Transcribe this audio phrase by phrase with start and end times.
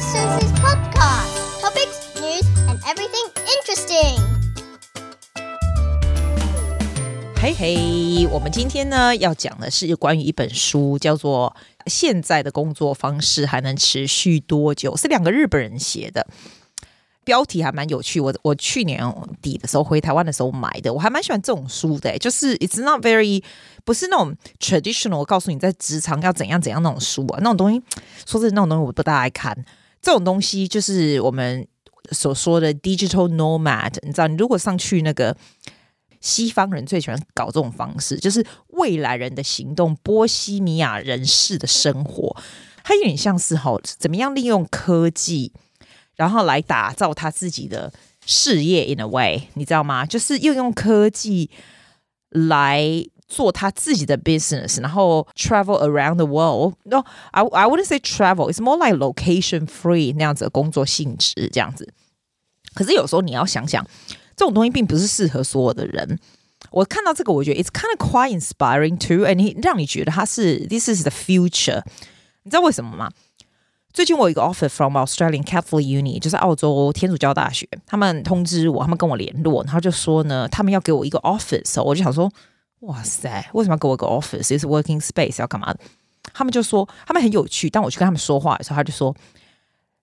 [0.00, 1.60] Business Senses podcast.
[1.60, 4.16] Topics, news, and everything interesting.
[7.36, 11.54] 嘿嘿，我们今天呢要讲的是关于一本书，叫做
[11.86, 16.26] 《现在的工作方式还能持续多久》，是两个日本人写的。
[17.22, 19.04] 标题还蛮有趣，我我去年
[19.42, 23.42] 底的时候回台湾的时候买的，我还蛮喜欢这种书的，就是 it's not very
[23.84, 27.82] 不是那种 traditional，我告诉你在职场要怎样怎样那种书啊，那种东西
[28.26, 29.54] 说是那种东西我不大爱看，
[30.00, 31.66] 这种东西就是我们
[32.12, 35.36] 所说的 digital nomad，你知道，你如果上去那个
[36.20, 42.36] 西方人最喜欢搞这种方式，就是未来人的行动，波西米亚人士的生活，
[42.82, 45.52] 它有点像是哈，怎么样利用科技。
[46.16, 47.90] 然后来打造他自己的
[48.26, 50.04] 事业，in a way，你知道吗？
[50.04, 51.48] 就是又用科技
[52.28, 52.82] 来
[53.29, 61.93] 做他自己的 business，然后 travel around the world。No，I I wouldn't say travel，it's more like location free 那样子的工作性质这样子。
[62.73, 63.85] 可是有时候你要想想，
[64.35, 66.19] 这种东西并不是适合所有的人。
[66.71, 71.81] 我看到这个，我觉得 it's kind of quite inspiring too，and 让你觉得它是 this is the future。
[72.43, 73.09] 你知道为什么吗？
[73.93, 82.29] 最近我有一个 offer from Australian Catholic Uni，就是澳洲天主教大学，他们通知我，他们跟我联络，然后就说呢，他们要给我一个 office，我就想说，
[82.80, 84.58] 哇塞，为什么要给我一个 office？
[84.58, 85.74] 是 working space 要干嘛？
[86.32, 89.14] 他们就说他们很有趣，当我去跟他们说话的时候，他就说，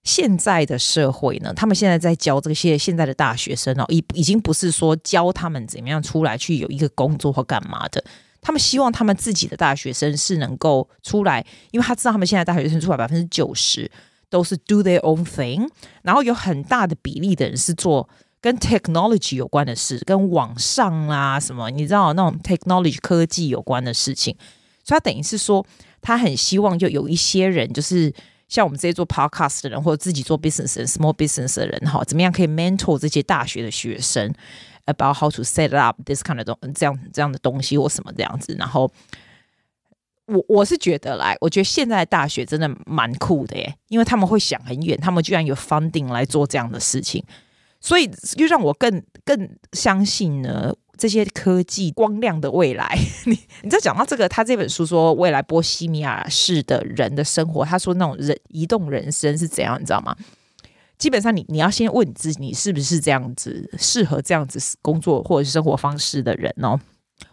[0.03, 8.03] 现在的社会呢，他们现在在教这些现在的大学生哦，已已经不是说教他们怎么样出来去有一个工作或干嘛的。
[8.41, 13.89] 他们希望他们自己的大学生是能够出来，因为他知道他们现在大学生出来百分之九十
[14.29, 15.67] 都是 do their own thing，
[16.03, 18.07] 然后有很大的比例的人是做
[18.41, 24.35] 跟 technology 有关的事，跟网上啊什么，你知道那种 technology 科技有关的事情，
[24.83, 25.65] 所以他等于是说，
[26.01, 28.13] 他很希望就有一些人，就是
[28.47, 34.33] 像我们这些做 podcast 的人，或者自己做 business 的 small business 的人，哈，怎么样可以 mentor 这些大学的学生。
[34.89, 38.89] About how to set up this kind of 东这样这样的东西或什么这样子，然后
[40.27, 47.21] 我我是觉得来，我觉得现在大学真的蛮酷的耶，因为他们会想很远，他们居然有 funding 来做这样的事情，
[47.87, 52.99] 所以又让我更更相信呢，这些科技光亮的未来。
[53.23, 60.13] 你你在讲到这个，他这本书说未来波西米亚式的人的生活，他说那种人移动人生是怎样，你知道吗？
[60.97, 66.77] 基本上你，你要先问你自己，你是不是这样子适合这样子工作或者是生活方式的人哦？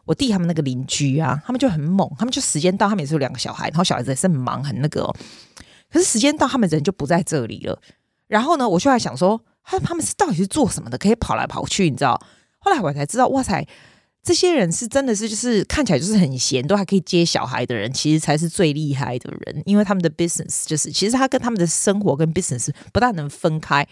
[0.05, 5.13] 我弟他们那个邻居啊，他们就很猛，他们就时间到，他们也是有两个小孩，然后小孩子也是很忙很那个。
[5.91, 7.77] 可是时间到，他们人就不在这里了。
[8.29, 10.97] 然后呢，我就在想说，他他们是到底是做什么的？
[10.99, 12.21] 可以跑来跑去，你知道？
[12.59, 13.67] 后来我才知道，哇塞！
[14.23, 23.87] 这些人是真的是就是看起来就是很闲，都还可以接小孩的人，其实才是最厉害的人，因为他们的 business 就是其实他跟他们的生活跟 business 不大能分开。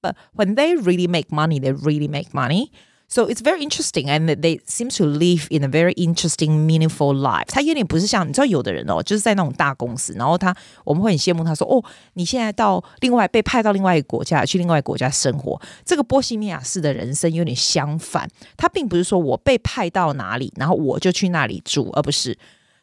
[0.00, 2.70] But when they really make money, they really make money.
[3.12, 7.44] So it's very interesting, and they seem to live in a very interesting, meaningful life.
[7.48, 11.84] 他有点不是像你知道，有的人哦，就是在那种大公司，然后他我们会很羡慕他说，哦，
[12.14, 15.60] 你现在到另外被派到另外一个国家去另外一个国家生活。
[15.84, 22.38] 这个波西米亚式的人生有点相反，他并不是说我被派到哪里，然后我就去那里住，而不是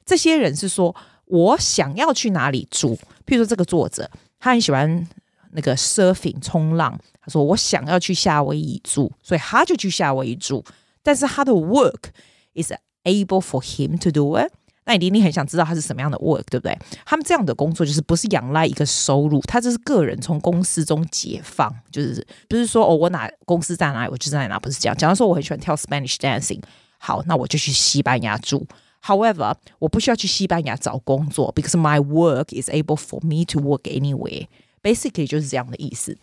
[0.05, 0.95] 这些人是说
[1.25, 2.95] 我想要去哪里住。
[3.25, 4.07] 譬如说这个作者，
[4.39, 5.07] 他很喜欢。
[5.51, 10.63] 那个 surfing 冲浪，他说我想要去夏威夷住，所以他就去夏威夷住。
[11.01, 12.09] 但是他的 work
[12.55, 12.71] is
[13.03, 14.51] able for him to do it。
[14.85, 16.75] 那你一定很想知道他是什么样的 work，对不对？
[17.05, 24.97] 他们这样的工作就是不是仰赖一个收入，他这是个人从公司中解放，就是不是说哦，我哪公司在哪里，我就在哪，不是这样。
[24.97, 26.59] 假如说我很喜欢跳 Spanish dancing，
[26.97, 28.65] 好，那我就去西班牙住。
[29.03, 34.47] However，我不需要去西班牙找工作，because my work is able for me to work anywhere。
[34.81, 36.17] Basically 就是这样的意思。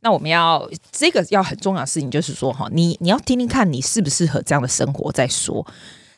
[0.00, 5.66] 那我们要这个要很重要的事情，就是说哈，你你要听听看你适不适合这样的生活再说。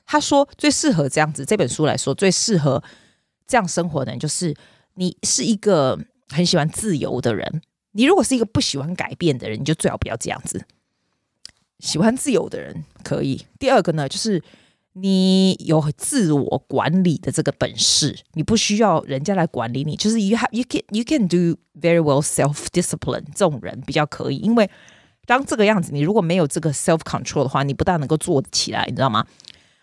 [0.07, 2.83] 他说最适合这样子这本书来说，最适合
[3.47, 4.55] 这样生活的人，就是
[4.95, 5.99] 你是一个
[6.29, 7.63] 很喜欢自由的人。
[7.93, 10.65] 你如果是一个不喜欢改变的人，你就最好不要这样子。
[11.81, 13.45] 喜欢自由的人可以。
[13.59, 14.43] 第二个呢，就是。
[14.95, 24.69] 你有自我管理的这个本事，你不需要人家来管理你，就是 you have you can you can do very well self discipline 这种人比较可以，因为
[25.25, 29.27] 当这个样子，你如果没有这个 self control 的话，你不大能够做得起来，你知道吗？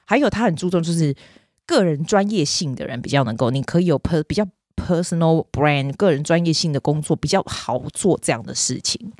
[0.06, 1.16] 还有他很注重就是
[1.66, 4.46] 个人专业性的人比较能够，你可以有 per 比较
[4.76, 9.12] personal brand 个人专业性的工作比较好做这样的事情。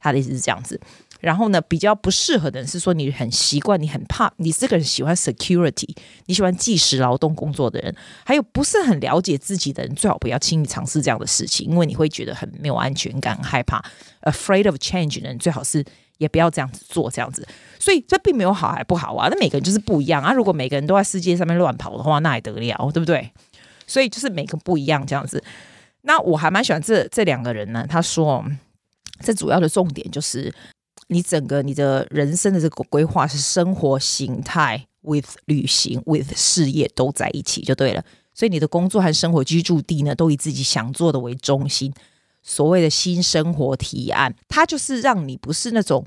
[0.00, 0.80] 他的意思是这样子。
[1.20, 5.94] 然后呢，比较不适合的人是说你很习惯，你很怕，你这个人喜欢 security，
[6.24, 7.94] 你喜欢计时劳动工作的人，
[8.24, 13.84] 还有不是很了解自己的人，最好不要轻易尝试这样的事情，因为你会觉得很没有安全感、害怕
[14.22, 15.84] ，afraid of change 的人最好是
[16.16, 17.46] 也不要这样子做，这样子。
[17.78, 20.32] 所以这并没有好还不好啊，那每个人就是不一样啊。
[20.32, 23.30] 如果每个人都在世界上面乱跑的话，那还得了，对不对？
[23.86, 25.44] 所以就是每个不一样这样子。
[26.02, 27.84] 那我还蛮喜欢这这两个人呢。
[27.86, 28.42] 他说，
[29.22, 30.52] 这主要的重点就是。
[31.12, 41.92] 你整个你的人生的这个规划是生活形态 with 旅行 with 事业都在一起就对了，所以你的工作和生活居住地呢，都以自己想做的为中心。
[42.44, 46.06] 所谓的新生活提案，它就是让你不是那种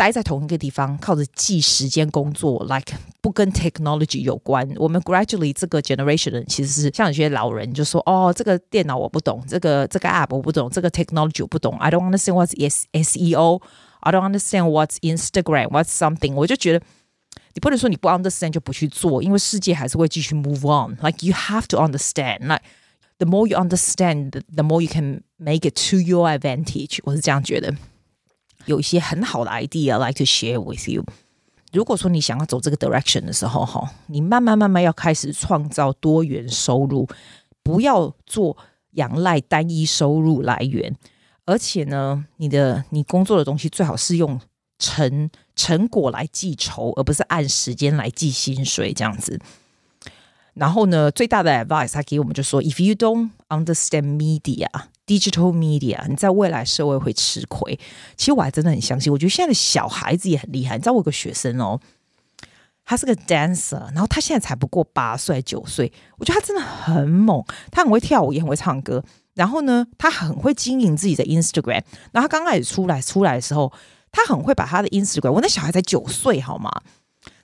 [0.00, 4.68] 待在同一个地方靠着记时间工作，like 不跟 technology 有关。
[4.76, 11.76] 我们 gradually 这个 generation 的人其实是像有些老人就说：“哦，这个电脑我不懂，这个这个 app 我不懂，这个 technology 我不懂。
[11.78, 12.54] I don't understand what's
[12.92, 13.62] SEO。”
[14.00, 16.34] I don't understand what's Instagram, what's something。
[16.34, 16.84] 我就觉得
[17.54, 22.46] 你不能说你不 understand 就不去做，因为世界还是会继续 move on。Like you have to understand.
[22.46, 22.62] Like
[23.18, 26.98] the more you understand, the more you can make it to your advantage。
[27.02, 27.74] 我是这样觉得。
[28.65, 31.03] 有一些很好的 idea like to share with you。
[31.71, 37.07] 如果说你想要走这个 direction 的时候，哈，你慢慢慢慢要开始创造多元收入，
[37.63, 38.57] 不要做
[38.91, 40.95] 仰赖单一收入来源。
[41.45, 44.39] 而且呢，你的你工作的东西最好是用
[44.77, 49.39] 成成果来计酬，而不是按时间来计薪水这样子。
[50.53, 54.67] 然后呢，最大的 advice 他给我们就说：If you don't understand media,
[55.11, 57.77] digital media，你在未来社会会吃亏。
[58.15, 60.77] 其实我还真的很相信，我觉得现在的小孩子也很厉害。
[60.77, 61.79] 你知道我有个学生哦，
[62.85, 69.03] 他是个 dancer，然后他现在才不过八岁九岁，我觉得他真的很猛，他很会跳舞，也很会唱歌。
[69.33, 71.81] 然后呢，他很会经营自己的 Instagram。
[72.11, 73.71] 然后他刚开始出来出来的时候，
[74.11, 75.31] 他很会把他的 Instagram。
[75.31, 76.71] 我那小孩才九岁，好吗？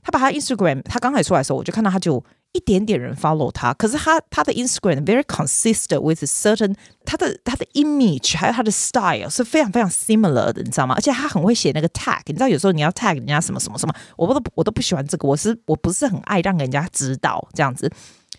[0.03, 2.23] 他把他 Instagram，他刚开始出来的时候，我就看到他就
[2.57, 3.73] 一点点人 follow 他。
[3.75, 6.75] 可是他他的 Instagram very consistent with certain
[7.05, 10.95] 他的他的 image 还有他的 style 是非常非常 similar 的，你知道吗？
[10.95, 12.19] 而且他很会写那个 tag。
[12.25, 15.27] 你知道有时候你要 tag 人家什么什么什么，我都我都不喜欢这个。
[15.27, 17.89] 我是我不是很爱让人家知道这样子。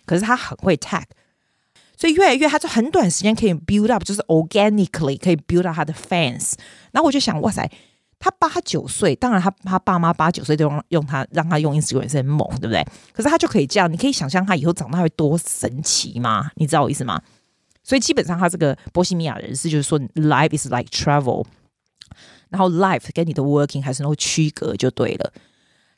[0.04, 1.04] 可是他很会 tag。
[1.96, 6.52] 所以越来越，他就很短时间可以 build up，就是 organically 可以 build up 他的 fans。
[6.92, 7.68] 然后我就想，哇塞，
[8.18, 12.84] 他八九岁，当然他他爸妈八九岁都用用他让他用 Instagram 是很猛，对不对？
[13.12, 16.50] 可是他就可以这样，你可以想象他以后长大会多神奇吗？
[16.56, 17.20] 你知道我意思吗？
[17.84, 21.44] 所以基本上他这个波西米亚人士就是说，life is like travel，
[22.50, 25.32] 然后 life 跟你的 working 还是能够区隔就对了。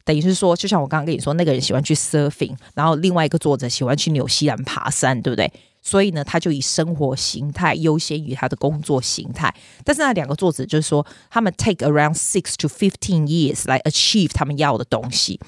[0.05, 5.53] 等于是说，就像我刚刚跟你说，那个人喜欢去 surfing，然后另外一个作者喜欢去纽西兰爬山，对不对？
[5.83, 9.55] 所以呢，他就以生活形态优先于他的工作形态。
[9.85, 15.41] 但是那两个作者就是说，他们 take around six to fifteen years 来 achieve 他们要的东西。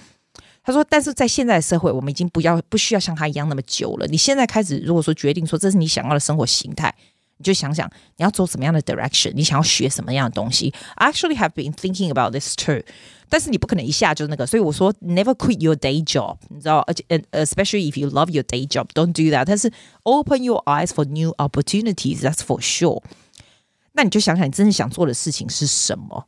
[0.64, 4.06] 他说，但是在现在的社会，我们已经不要不需要像他一样那么久了。
[4.06, 6.94] 你现在开始，如果说决定说这是你想要的生活形态，
[7.41, 10.73] 你就想想你要走什么样的 direction，你想要学什么样的东西。
[10.95, 12.81] I actually have been thinking about this too.
[13.29, 19.45] 但是你不可能一下就那个，所以我说 never quit your day job，你知道，而且 especially if you love your day job，don't do that。
[19.45, 19.71] 但是
[20.03, 23.03] open your eyes for new opportunities，that's for sure。
[23.91, 26.25] 那你就想想你真正想做的事情是什么？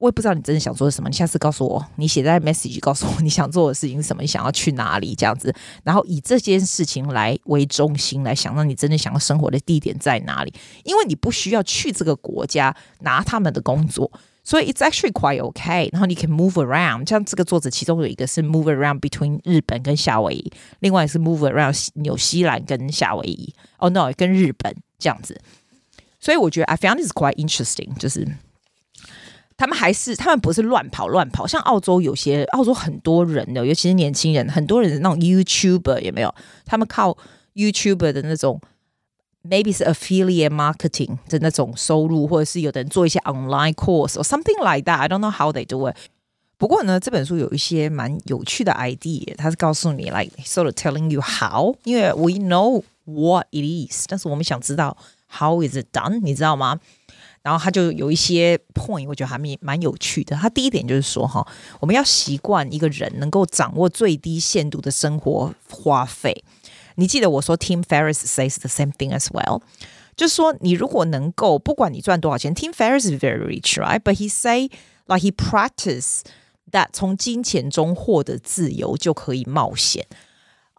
[0.00, 5.54] 我也不知道你真的想做什么，你下次告诉我，你写在 message 告诉我你想做的事情是什么，你想要去哪里这样子，
[5.84, 10.52] 然后以这件事情来为中心来想，到你真的想要生活的地点在哪里？
[10.84, 14.10] 因为你不需要去这个国家拿他们的工作。
[14.44, 25.38] 所以 it's actually quite okay，然后你可以 move around，像这个作者其中有一个是 move around between 日本跟夏威夷，另外是 move around 纽西兰跟夏威夷，哦、no，跟日本这样子。
[26.18, 28.26] 所以我觉得 I found this quite interesting，就是
[29.58, 36.34] 他们还是他们不是乱跑乱跑，像澳洲有些澳洲很多人的，尤其是年轻人，很多人那种 YouTuber 有没有？
[36.64, 37.18] 他们靠
[37.54, 38.58] YouTuber 的那种。
[39.48, 44.98] Maybe 是 affiliate marketing 的那种收入，或者是有的人做一些 online course or something like that.
[44.98, 45.94] I don't know how they do it.
[46.58, 54.94] 不过呢，这本书有一些蛮有趣的 idea，它是告诉你，like sort of telling you how，因为 we know what it is，但是我们想知道
[55.30, 56.80] how is it done，你知道吗？
[57.42, 60.36] 然后他就有一些 point，我觉得还蛮蛮有趣的。
[60.36, 61.46] 他第一点就是说，哈，
[61.80, 66.44] 我们要习惯一个人能够掌握最低限度的生活花费。
[66.96, 69.62] 你记得我说 Tim Ferriss says the same thing as well，
[70.16, 74.00] 就是说你如果能够不管你赚多少钱，Tim Ferriss is very rich, right?
[74.00, 74.68] But he say
[75.06, 76.22] like he practice
[76.72, 80.06] that 从金钱中获得自由就可以冒险。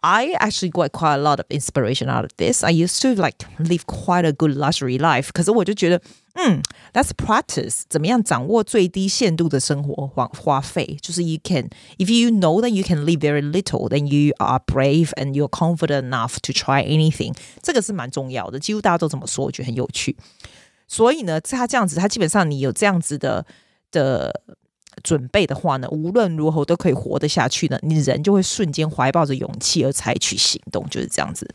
[0.02, 2.64] I actually got quite a lot of inspiration out of this.
[2.64, 6.00] I used to like live quite a good luxury life，可是我就觉得
[6.34, 7.82] 嗯，That's practice。
[7.88, 10.96] 怎么样掌握最低限度的生活花花费？
[11.02, 11.68] 就是 you can
[11.98, 15.48] if you know that you can live very little, then you are brave and you're
[15.48, 17.34] confident enough to try anything。
[17.62, 20.16] 这个是蛮重要的，几乎大家都这么说，我觉得很有趣。
[20.86, 23.44] 所以呢，他这样子，他基本上你有这样子的
[23.90, 24.40] 的
[25.02, 27.78] 准备的话呢，无论如何都可以活得下去呢。
[27.82, 31.48] 你人就会瞬间怀抱着勇气而采取行动，就是这样子。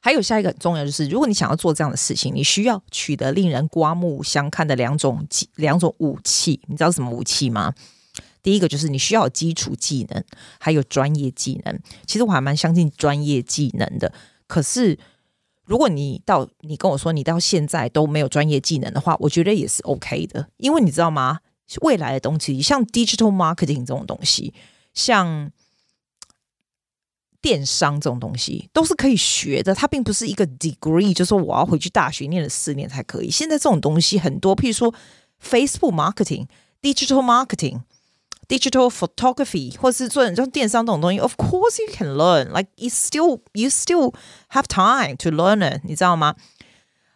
[0.00, 6.60] 还有下一个很重要，就是如果你想要做这样的事情，你需要取得令人刮目相看的两种技两种武器。
[6.68, 7.74] 你知道什么武器吗？
[8.42, 10.24] 第一个就是你需要有基础技能，
[10.60, 11.78] 还有专业技能。
[12.06, 14.12] 其实我还蛮相信专业技能的。
[14.46, 14.98] 可是
[15.64, 20.48] 如果你到你跟我说你到现在都没有专业技能的话，我觉得也是 OK 的。
[20.58, 21.40] 因为你知道吗？
[21.82, 24.54] 未来的东西像 digital marketing 这种东西，
[24.94, 25.50] 像。
[27.40, 33.30] 电商这种东西都是可以学的，它并不是一个 degree，就是说我要回去大学念了四年才可以。
[33.30, 34.92] 现在这种东西很多，譬如说
[35.42, 36.46] Facebook marketing、
[36.82, 37.82] digital marketing、
[38.48, 42.48] digital photography，或是做这种电商这种东西，of course you can learn.
[42.48, 44.14] Like you still you still
[44.50, 46.34] have time to learn it，你知道吗？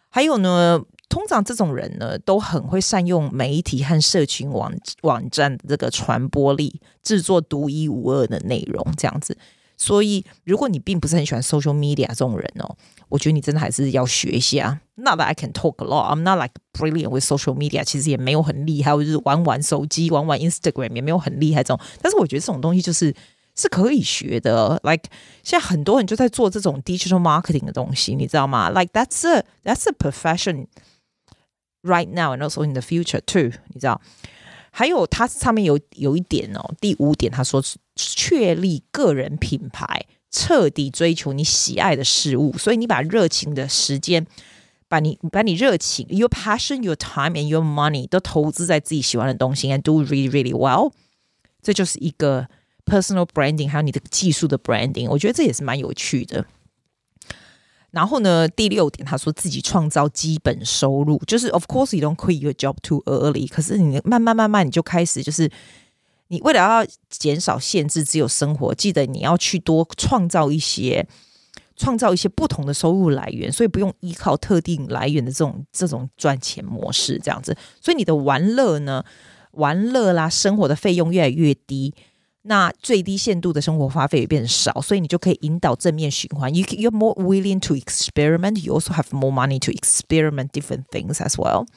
[0.09, 9.37] 还有呢，通常这种人呢都很会善用媒体和社群网网站的这个传播力，制作独一无二的内容，这样子。
[9.85, 12.73] 所以，如果你并不是很喜欢 social media 这种人哦，
[13.09, 14.79] 我觉得你真的还是要学一下。
[14.95, 21.85] Not that I can talk a lot, I'm not like brilliant with social media，其实也没有很厉害，或者是玩玩手机、玩玩 Instagram 也没有很厉害这种。
[22.01, 23.13] 但是我觉得这种东西就是
[23.55, 24.79] 是可以学的。
[24.83, 25.03] Like
[25.43, 30.67] 现在很多人就在做这种 digital marketing 的东西，你知道吗？Like that's a that's a profession
[31.81, 33.99] right now and also in the future too，你知道。
[34.75, 42.57] 还有，它上面有有一点哦，第五点，他说是确立个人品牌，彻底追求你喜爱的事物。
[42.57, 44.25] 所以你把热情的时间，
[44.87, 50.91] 把你把你热情，your passion, your time and your money 都投资在自己喜欢的东西，and do really really well。
[51.61, 52.47] 这就是一个
[52.83, 55.07] personal branding，还有你的技术的 branding。
[55.07, 56.43] 我觉得这也是蛮有趣的。
[57.93, 65.47] 然后呢，第六点，他说自己创造基本收入，就是 of course you don't quit your job too early，可是你慢慢慢慢你就开始，就是
[66.29, 71.07] 你为了要减少限制只有生活，记得你要去多创造一些，
[71.75, 79.05] 创造一些不同的收入来源，所以不用依靠特定来源的这种这种赚钱模式，这样子，所以你的玩乐呢，
[79.51, 81.93] 玩乐啦，生活的费用越来越低。
[82.45, 86.53] 那最低限度的生活花费也变少，所以你就可以引导正面循环。
[86.53, 88.61] You you're more willing to experiment.
[88.61, 91.67] You also have more money to experiment different things as well.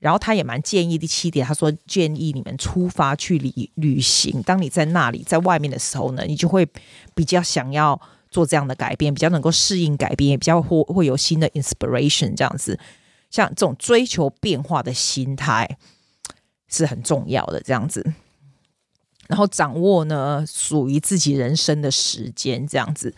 [0.00, 4.42] 然后他也蛮建议第七点，他说建议你们出发去旅旅行。
[4.42, 6.66] 当你在那里在外面的时候呢，你就会
[7.14, 12.78] 比较想要做这样的改变，比较能够适应改变，也比较会会有新的 inspiration 这样子。
[13.30, 15.76] 像这种追求变化的心态
[16.68, 18.14] 是很重要的，这样子。
[19.28, 23.14] 然后掌握呢属于自己人生的时间，这样子。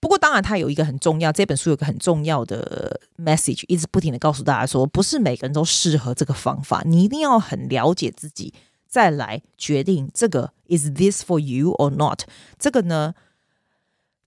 [0.00, 8.52] 不过当然，它有一个很重要，这本书有个很重要的 message，一直不停的告诉大家说，不是每个人都适合这个方法，你一定要很了解自己，
[8.86, 12.24] 再来决定这个 is this for you or not。
[12.58, 13.14] 这个呢，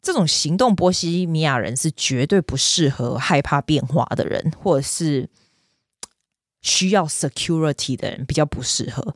[0.01, 5.29] 这种行动波西米亚人是绝对不适合害怕变化的人，或者是
[6.62, 9.15] 需要 security 的人，比较不适合。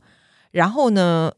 [0.52, 1.32] 然后呢，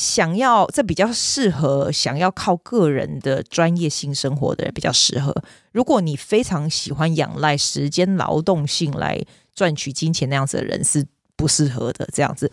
[0.00, 5.34] 想要这比较适合想要靠个人的专业性生活的人比较适合。
[5.72, 9.22] 如果你非常喜欢仰赖时间劳动性来
[9.54, 12.08] 赚取金钱那样子的人是不适合的。
[12.14, 12.50] 这样子，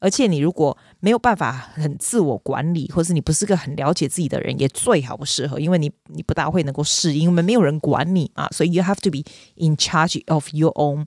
[0.00, 8.48] 而且你如果没有办法很自我管理，或是你不是个很了解自己的人，也最好不适合，因为你你不大会能够适应，因为没有人管你啊。
[8.50, 9.22] 所以 you have to be
[9.54, 11.06] in charge of your own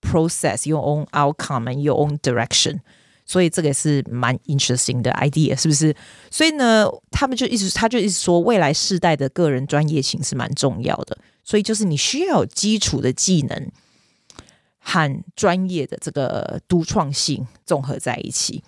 [0.00, 2.78] process, your own outcome, and your own direction.
[3.30, 5.94] 所以这个也是蛮 interesting 的 idea，是不是？
[6.32, 11.16] 所以呢，他们就一直，他就一直说，未来世代的个人专业性是蛮重要的。
[11.44, 13.70] 所以就是你需要有基础的技能
[14.80, 18.64] 和专业的这个独创性综合在一起。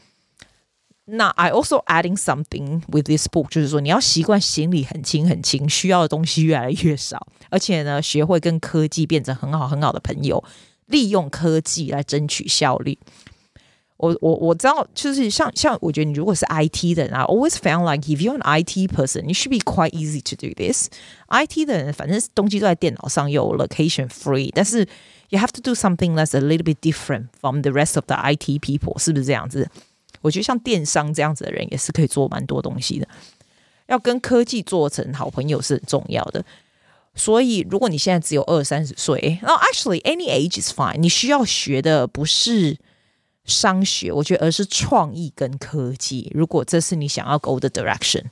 [1.07, 10.45] 那 I also adding something with this book，就是说你要习惯行李很轻很轻，需要的东西越来越少，而且呢，学会跟科技变成很好很好的朋友，
[10.87, 12.97] 利用科技来争取效率。
[14.02, 20.22] 我我我知道，就是像像我觉得你如果是 IT 的人，I always found like if you're an IT person, it should be quite easy
[20.22, 20.88] to do this.
[21.30, 24.88] IT 的人反正东西都在电脑上，有 location free，但是
[25.30, 28.16] you have to do something that's a little bit different from the rest of the
[28.16, 29.68] IT people，是不是这样子？
[30.22, 33.08] 我觉得像电商这样子的人也是可以做蛮多东西的，
[33.88, 36.46] 要跟科技做成好朋友是很重要的。
[37.16, 40.98] 所以，如果你现在只有二三十岁，然后 actually any age is fine。
[40.98, 42.78] 你需要学的不是
[43.45, 46.31] 商学，我觉得而是创意跟科技。
[46.35, 48.25] 如果这是你想要 go 的 direction，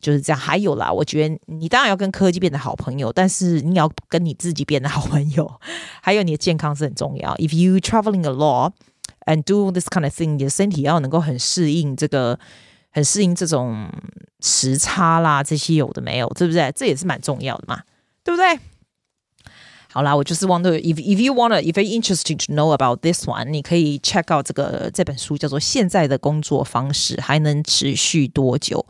[0.00, 0.38] 就是这样。
[0.38, 5.60] 还有啦，我觉得你当然要跟科技变得好朋友，但是你要跟你自己变得好朋友。
[6.02, 7.34] 还有你的健康是很重要。
[7.36, 8.72] If you traveling a lot
[9.26, 12.38] and do this kind of thing，你的身体要能够很适应这个。
[12.92, 13.92] 很适应这种
[14.40, 16.72] 时差啦，这些有的没有，对不对？
[16.74, 17.82] 这也是蛮重要的嘛，
[18.24, 18.58] 对不对？
[19.96, 24.44] 好啦，我就是 wonder if if you wanna if you interested to know about this one，你可以 check out
[24.44, 28.84] 这个这本书，叫做《现在的工作方式还能持续多久》。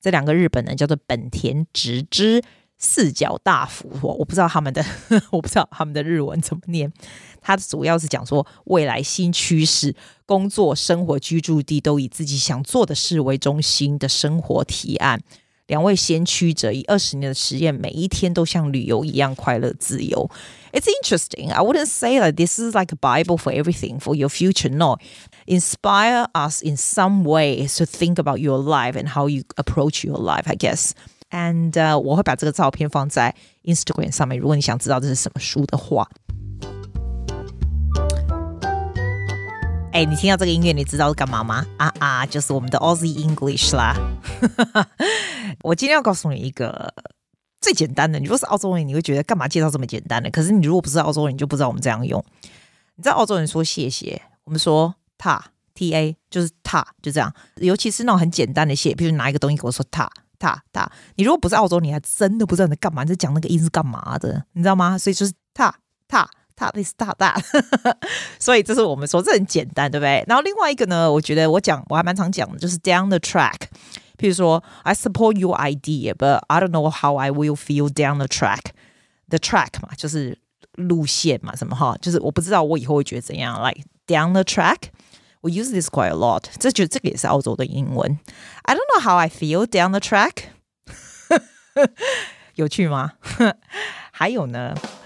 [0.00, 2.42] 这两个日本人叫做本田直之。
[2.76, 4.84] 四脚大夫，我我不知道他们的，
[5.30, 6.92] 我不知道他们的日文怎么念。
[7.40, 9.94] 他主要是讲说未来新趋势，
[10.26, 15.22] 工作、生活、居住地都以自己想做的事为中心的生活提案。
[15.67, 20.29] 两位先驱者以二十年的实验，每一天都像旅游一样快乐自由。
[20.73, 21.51] It's interesting.
[21.51, 24.69] I wouldn't say that this is like a Bible for everything for your future.
[24.69, 24.97] No,
[25.45, 30.17] inspire us in some way to think about your life and how you approach your
[30.17, 30.43] life.
[30.45, 30.91] I guess.
[31.29, 33.33] And、uh, 我会把这个照片放在
[33.63, 34.37] Instagram 上面。
[34.37, 36.09] 如果你想知道这是什么书的话，
[39.93, 41.65] 哎，你听到这个音乐，你知道是干嘛吗？
[41.77, 43.95] 啊啊，就是我们的 Aussie English 啦。
[45.62, 46.92] 我今天要告诉你一个
[47.60, 48.18] 最简单的。
[48.18, 50.30] 你如果是澳洲人，你会觉得干嘛介绍这么简单的？
[50.30, 52.24] 可是你如果不是澳洲人，你就不知道我们这样用。
[52.96, 55.40] 你知道澳洲人说谢谢，我们说 ta
[55.74, 57.32] t a 就是 ta 就这样。
[57.56, 60.08] 尤其是那种很简单的谢，比如拿一个东西给我说 ta。
[60.38, 64.98] 塔塔，你如果不是澳洲，你还真的不知道你在干嘛，你在讲那个音是干嘛的，你知道吗？
[64.98, 65.74] 所以就是塔
[66.06, 67.34] 塔塔，这是塔塔，
[68.38, 70.22] 所以这是我们说这很简单，对不对？
[70.28, 73.54] 然后另外一个呢，我觉得我讲我还蛮常讲的，就是 down the track。
[74.17, 80.37] 譬如说，I support your idea，but I don't know how I will feel down the track。The track 嘛，就是
[80.73, 83.61] 路线嘛，什么哈，就是我不知道我以后会觉得怎样。
[83.61, 86.43] Like down the track。We use this quite a lot。
[86.59, 88.19] 这觉得这个也是澳洲的英文。
[88.61, 90.43] I don't know how I feel down the track。
[92.53, 93.13] 有趣吗？
[94.11, 94.75] 还有呢？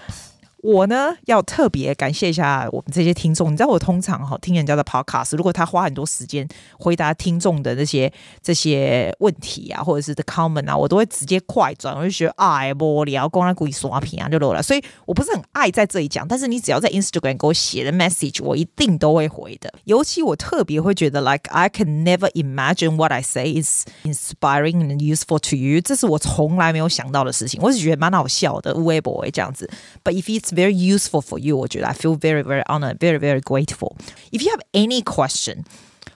[0.63, 3.51] 我呢，要特别感谢一下我们这些听众。
[3.51, 6.47] 你知道，我通常哈听人家的 podcast，如果他花很多时间
[6.77, 8.11] 回答听众的这些
[8.43, 14.61] 这些问题啊，或者是 the comment 啊，我都会直接快转，我就觉得哎，无聊，光来故意刷屏啊，就漏了。
[14.61, 19.73] 所以我不是很爱在这里讲，但是你只要在 Instagram 给我写的 message，我一定都会回的。
[19.85, 27.59] 尤其我特别会觉得，like I can never imagine what I say is inspiring and useful to you，这是我从来没有想到的事情。
[27.63, 29.67] 我是觉得蛮好笑的，微博这样子。
[30.03, 33.96] But if it's very useful for you，我觉得 I feel very very honored, very very grateful.
[34.30, 35.64] If you have any question，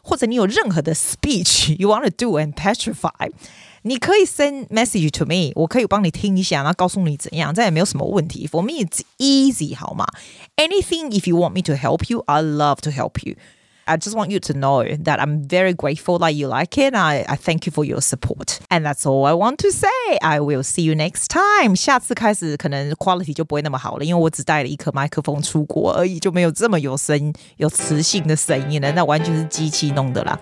[0.02, 3.30] 或者你有任何的 speech you want to do and petrify，
[3.82, 8.46] 你可以 send message to me，我可以帮你听一下，然后告诉你怎样，这也没有什么问题。
[8.46, 10.06] For me it's easy，好吗？
[10.56, 13.36] Anything if you want me to help you, I love to help you.
[13.86, 16.94] I just want you to know that I'm very grateful that you like it.
[16.94, 18.60] I, I thank you for your support.
[18.70, 19.88] And that's all I want to say.
[20.20, 21.74] I will see you next time.
[21.74, 28.92] 下次开始可能 quality 就不会那么好了，因为我只带了一颗麦克风出国而已，就没有这么有声、有磁性的声音了。
[28.92, 30.38] 那完全是机器弄的啦。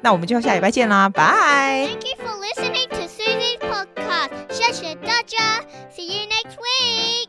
[0.00, 1.88] 那我们就下礼拜见啦，拜。
[1.88, 4.30] Thank you for listening to Susie's podcast.
[4.50, 5.60] 谢谢大家，
[5.92, 7.25] See you.